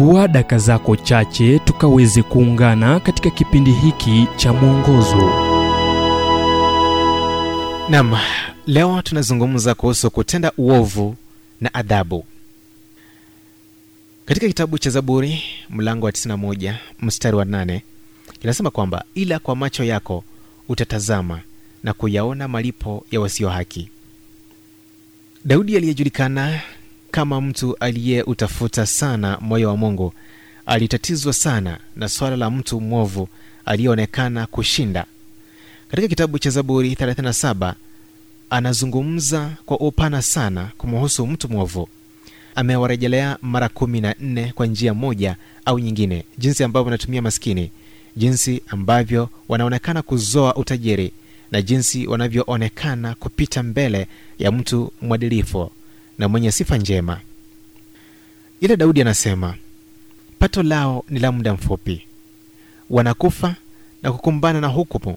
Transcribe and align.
chukua 0.00 0.28
daka 0.28 0.58
zako 0.58 0.96
chache 0.96 1.58
tukaweze 1.58 2.22
kuungana 2.22 3.00
katika 3.00 3.30
kipindi 3.30 3.72
hiki 3.72 4.26
cha 4.36 4.52
mwongozo. 4.52 5.30
Nam 7.90 8.16
leo 8.66 9.02
tunazungumza 9.02 9.74
kuhusu 9.74 10.10
kutenda 10.10 10.52
uovu 10.58 11.16
na 11.60 11.74
adhabu. 11.74 12.24
Katika 14.24 14.48
kitabu 14.48 14.78
cha 14.78 14.90
zaburi 14.90 15.42
mlango 15.70 16.06
wa 16.06 16.12
91 16.12 16.74
mstari 17.00 17.36
wa 17.36 17.44
8 17.44 17.80
kinasema 18.40 18.70
kwamba 18.70 19.04
ila 19.14 19.38
kwa 19.38 19.56
macho 19.56 19.84
yako 19.84 20.24
utatazama 20.68 21.40
na 21.82 21.92
kuyaona 21.92 22.48
malipo 22.48 23.06
ya 23.10 23.20
wasio 23.20 23.48
haki. 23.48 23.88
Daudi 25.44 25.76
aliyejulikana 25.76 26.60
kama 27.10 27.40
mtu 27.40 27.76
aliyeutafuta 27.80 28.86
sana 28.86 29.38
moyo 29.40 29.68
wa 29.68 29.76
mungu. 29.76 30.12
Alitatizwa 30.66 31.32
sana 31.32 31.78
na 31.96 32.08
swala 32.08 32.36
la 32.36 32.50
mtu 32.50 32.80
mwovu 32.80 33.28
aliyeonekana 33.64 34.46
kushinda. 34.46 35.04
Katika 35.88 36.08
kitabu 36.08 36.38
cha 36.38 36.50
zaburi 36.50 36.94
37 36.94 37.74
anazungumza 38.50 39.50
kwa 39.66 39.80
upana 39.80 40.22
sana 40.22 40.70
kumuhusu 40.78 41.26
mtu 41.26 41.48
mwovu. 41.48 41.88
Amewarejelea 42.54 43.38
mara 43.42 43.68
kumi 43.68 44.00
na 44.00 44.14
nne 44.20 44.52
kwa 44.54 44.66
njia 44.66 44.94
moja 44.94 45.36
au 45.64 45.78
nyingine. 45.78 46.24
Jinsi 46.38 46.64
ambavyo 46.64 46.84
wanatumia 46.84 47.22
maskini 47.22 47.70
jinsi 48.16 48.62
ambavyo 48.68 49.28
wanaonekana 49.48 50.02
kuzoa 50.02 50.56
utajiri 50.56 51.12
na 51.50 51.62
jinsi 51.62 52.06
wanavyoonekana 52.06 53.14
kupita 53.14 53.62
mbele 53.62 54.06
ya 54.38 54.52
mtu 54.52 54.92
mwadilifu 55.02 55.70
na 56.20 56.28
mwenye 56.28 56.52
sifa 56.52 56.76
njema. 56.78 57.20
Ila 58.60 58.76
daudi 58.76 59.00
anasema 59.00 59.54
pato 60.38 60.62
lao 60.62 61.04
ni 61.08 61.18
la 61.20 61.32
muda 61.32 61.54
mfupi. 61.54 62.02
Wanakufa 62.90 63.54
na 64.02 64.12
kukumbana 64.12 64.60
na 64.60 64.66
hukumu 64.66 65.16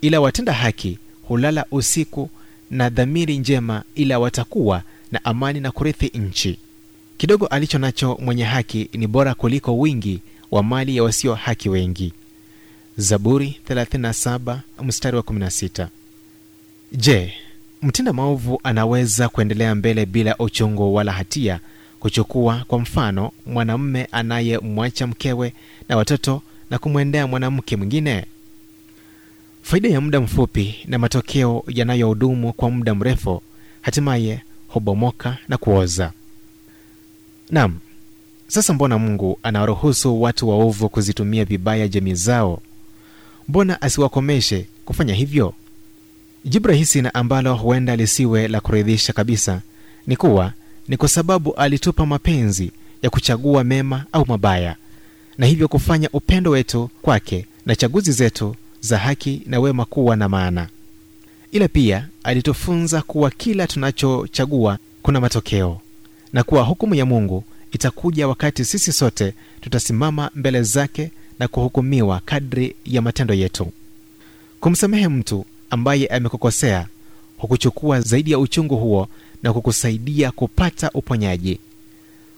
ila 0.00 0.20
watenda 0.20 0.52
haki 0.52 0.98
hulala 1.28 1.66
usiku 1.70 2.30
na 2.70 2.90
dhamiri 2.90 3.38
njema 3.38 3.82
ila 3.94 4.18
watakuwa 4.18 4.82
na 5.12 5.24
amani 5.24 5.60
na 5.60 5.70
kurithi 5.70 6.18
nchi. 6.18 6.58
Kidogo 7.16 7.46
alicho 7.46 7.78
nacho 7.78 8.18
mwenye 8.20 8.44
haki 8.44 8.88
ni 8.92 9.06
bora 9.06 9.34
kuliko 9.34 9.78
wingi 9.78 10.20
wa 10.50 10.62
mali 10.62 10.96
ya 10.96 11.02
wasio 11.02 11.34
haki 11.34 11.68
wengi. 11.68 12.12
Zaburi 12.96 13.60
37 13.68 14.58
mstari 14.82 15.16
wa 15.16 15.22
16 15.22 15.88
je 16.92 17.32
mtenda 17.84 18.12
maovu 18.12 18.60
anaweza 18.62 19.28
kuendelea 19.28 19.74
mbele 19.74 20.06
bila 20.06 20.36
uchungu 20.38 20.94
wala 20.94 21.12
hatia 21.12 21.60
kuchukua 22.00 22.64
kwa 22.68 22.78
mfano 22.78 23.30
mwanamme 23.46 24.08
anayemwacha 24.12 25.06
mkewe 25.06 25.52
na 25.88 25.96
watoto 25.96 26.42
na 26.70 26.78
kumwendea 26.78 27.26
mwanamke 27.26 27.76
mwingine. 27.76 28.24
Faida 29.62 29.88
ya 29.88 30.00
muda 30.00 30.20
mfupi 30.20 30.74
na 30.86 30.98
matokeo 30.98 31.64
yanayohudumu 31.68 32.52
kwa 32.52 32.70
muda 32.70 32.94
mrefu 32.94 33.42
hatimaye 33.82 34.42
hubomoka 34.68 35.38
na 35.48 35.56
kuoza. 35.56 36.12
Nam 37.50 37.78
sasa 38.46 38.72
mbona 38.72 38.98
mungu 38.98 39.38
anawaruhusu 39.42 40.22
watu 40.22 40.48
waovu 40.48 40.88
kuzitumia 40.88 41.44
vibaya 41.44 41.88
jamii 41.88 42.14
zao? 42.14 42.60
Mbona 43.48 43.82
asiwakomeshe 43.82 44.66
kufanya 44.84 45.14
hivyo 45.14 45.54
jibu 46.44 46.68
rahisi 46.68 47.02
na 47.02 47.14
ambalo 47.14 47.54
huenda 47.54 47.96
lisiwe 47.96 48.48
la 48.48 48.60
kuridhisha 48.60 49.12
kabisa 49.12 49.60
ni 50.06 50.16
kuwa 50.16 50.52
ni 50.88 50.96
kwa 50.96 51.08
sababu 51.08 51.54
alitupa 51.54 52.06
mapenzi 52.06 52.70
ya 53.02 53.10
kuchagua 53.10 53.64
mema 53.64 54.04
au 54.12 54.26
mabaya 54.26 54.76
na 55.38 55.46
hivyo 55.46 55.68
kufanya 55.68 56.08
upendo 56.12 56.50
wetu 56.50 56.90
kwake 57.02 57.46
na 57.66 57.76
chaguzi 57.76 58.12
zetu 58.12 58.56
za 58.80 58.98
haki 58.98 59.42
na 59.46 59.60
wema 59.60 59.84
kuwa 59.84 60.16
na 60.16 60.28
maana. 60.28 60.68
Ila 61.52 61.68
pia 61.68 62.08
alitufunza 62.22 63.02
kuwa 63.02 63.30
kila 63.30 63.66
tunachochagua 63.66 64.78
kuna 65.02 65.20
matokeo 65.20 65.80
na 66.32 66.42
kuwa 66.42 66.62
hukumu 66.62 66.94
ya 66.94 67.06
mungu 67.06 67.44
itakuja 67.72 68.28
wakati 68.28 68.64
sisi 68.64 68.92
sote 68.92 69.34
tutasimama 69.60 70.30
mbele 70.34 70.62
zake 70.62 71.10
na 71.38 71.48
kuhukumiwa 71.48 72.20
kadri 72.24 72.74
ya 72.84 73.02
matendo 73.02 73.34
yetu. 73.34 73.72
Kumsamehe 74.60 75.08
mtu 75.08 75.44
ambaye 75.70 76.06
amekukosea 76.06 76.86
hukuchukua 77.38 78.00
zaidi 78.00 78.30
ya 78.30 78.38
uchungu 78.38 78.76
huo 78.76 79.08
na 79.42 79.52
kukusaidia 79.52 80.30
kupata 80.30 80.90
uponyaji. 80.94 81.58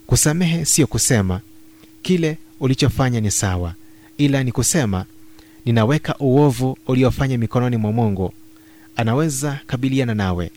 Kusamehe 0.07 0.65
siyo 0.65 0.87
kusema 0.87 1.41
kile 2.03 2.39
ulichofanya 2.61 3.21
ni 3.21 3.31
sawa 3.31 3.75
ila 4.19 4.45
ni 4.45 4.53
kusema 4.53 5.05
ninaweka 5.65 6.15
uovu 6.19 6.79
uliofanya 6.87 7.39
mikononi 7.39 7.77
mwa 7.77 7.93
mungu. 7.93 8.33
Anaweza 8.97 9.61
kabiliana 9.67 10.15
nawe. 10.15 10.51